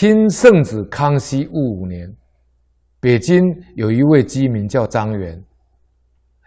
[0.00, 2.08] 清圣子康熙五年，
[3.00, 3.42] 北京
[3.74, 5.44] 有一位居民叫张元，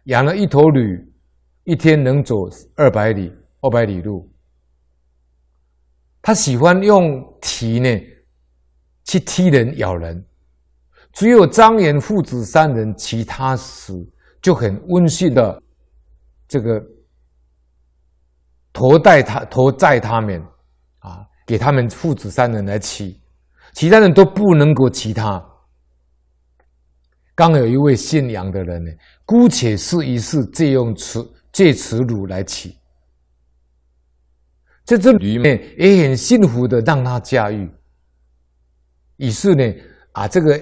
[0.06, 1.14] 养了一头驴，
[1.66, 2.34] 一天能走
[2.78, 3.30] 二百里、
[3.60, 4.26] 二百里路。
[6.22, 7.90] 他喜欢用蹄呢
[9.04, 10.26] 去踢人、咬人。
[11.12, 13.92] 只有张元父子三人，骑他时
[14.42, 15.62] 就很温驯的
[16.48, 16.82] 这个
[18.72, 20.42] 驮带他、驮载他们
[21.00, 23.21] 啊，给他们父子三人来骑，
[23.74, 25.44] 其他人都不能够骑他。
[27.34, 28.92] 刚有一位姓杨的人呢，
[29.26, 32.78] 姑且试一试借用此借此驴来骑。
[34.84, 37.72] 这只驴呢也很幸福的让他驾驭。
[39.18, 39.64] 于是呢，
[40.12, 40.60] 啊，这个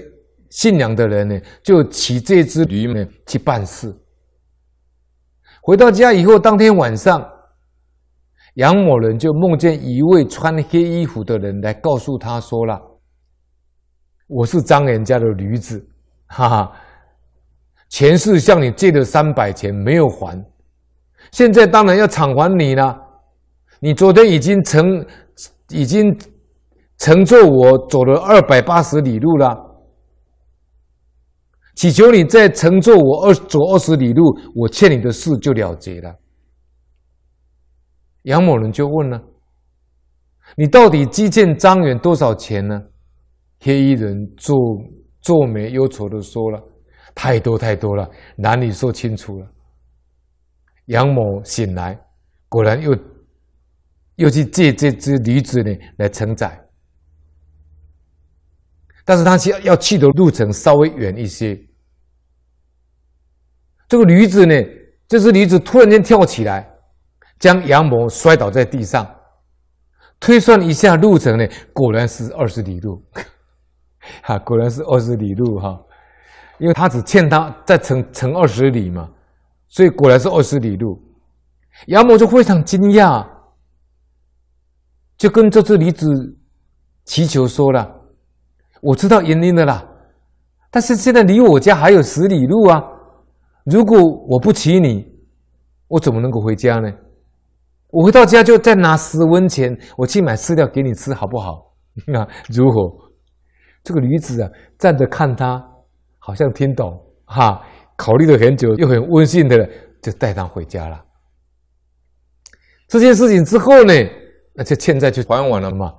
[0.50, 3.94] 姓杨的人呢就骑这只驴呢去办事。
[5.62, 7.28] 回到家以后，当天晚上，
[8.56, 12.80] 杨某人就梦见一位穿黑衣服的人来告诉他说了
[14.30, 15.84] ：“我是张元家的驴子。”
[16.32, 16.72] 哈哈，
[17.90, 20.46] 前世向你借了三百钱没有还，
[21.32, 22.96] 现在当然要偿还你了。
[23.80, 25.04] 你昨天已经乘，
[25.70, 26.16] 已经
[26.98, 29.58] 乘坐我走了二百八十里路了，
[31.74, 36.16] 祈求你再乘坐我二走二十里路，我欠你的事就了结了。
[38.24, 39.20] 杨某人就问了
[40.56, 42.80] ：“你到底积欠张元多少钱呢？”
[43.60, 44.56] 黑衣人皱。
[45.22, 46.64] 皱眉忧愁的说了
[47.14, 49.46] ：“太多太多了，难以说清楚了。”
[50.88, 52.00] 杨某醒来，
[52.48, 52.98] 果然又
[54.16, 56.58] 又去借这只驴子呢来承载，
[59.04, 61.60] 但是他要要去的路程稍微远一些。
[63.90, 64.56] 这个驴子呢，
[65.06, 66.66] 这只驴子突然间跳起来，
[67.40, 69.06] 将杨某摔倒在地上。
[70.18, 73.04] 推算一下路程呢，果然是二十里路。
[74.24, 75.80] 哈，果然是二十里路哈，
[76.58, 79.10] 因为他只欠他再乘乘二十里嘛，
[79.68, 81.02] 所以果然是二十里路。
[81.88, 83.26] 杨某就非常惊讶，
[85.18, 86.08] 就跟这只驴子
[87.06, 87.90] 祈求说了
[88.82, 89.88] ：“我知道原因的啦，
[90.70, 92.84] 但是现在离我家还有十里路啊，
[93.64, 93.98] 如果
[94.28, 95.06] 我不骑你，
[95.88, 96.92] 我怎么能够回家呢？
[97.92, 101.74] 我回到家就再拿十文钱，我去买饲料给你吃，好不好？
[102.06, 102.76] 那 如何？”
[103.90, 105.60] 这个驴子啊，站着看他，
[106.20, 106.96] 好像听懂
[107.26, 107.60] 哈，
[107.98, 109.68] 考虑了很久，又很温馨的，
[110.00, 111.04] 就带他回家了。
[112.88, 113.92] 这件事情之后呢，
[114.54, 115.92] 那就欠债就还完了嘛。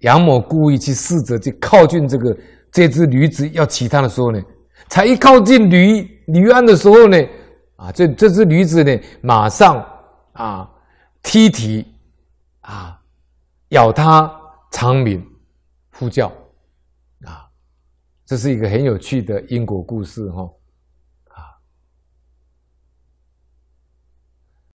[0.00, 2.36] 杨某故意去试着去靠近这个
[2.72, 4.42] 这只驴子要骑它的时候呢，
[4.88, 7.16] 才一靠近驴驴鞍的时候呢，
[7.76, 9.80] 啊，这这只驴子呢，马上
[10.32, 10.68] 啊
[11.22, 11.86] 踢蹄
[12.62, 12.98] 啊，
[13.68, 14.28] 咬他
[14.72, 15.24] 长鸣
[15.92, 16.32] 呼叫。
[18.32, 20.50] 这是一个很有趣的因果故事，哈。